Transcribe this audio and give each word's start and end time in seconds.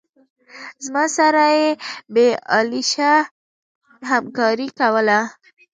زما 0.85 1.03
سره 1.17 1.45
یې 1.59 1.67
بې 2.13 2.27
آلایشه 2.57 3.13
همکاري 4.11 4.67
کوله. 4.79 5.19